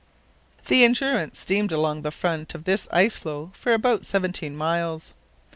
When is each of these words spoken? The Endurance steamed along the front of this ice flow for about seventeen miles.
The 0.65 0.83
Endurance 0.83 1.37
steamed 1.39 1.71
along 1.71 2.01
the 2.01 2.09
front 2.09 2.55
of 2.55 2.63
this 2.63 2.87
ice 2.91 3.17
flow 3.17 3.51
for 3.53 3.71
about 3.71 4.03
seventeen 4.03 4.57
miles. 4.57 5.13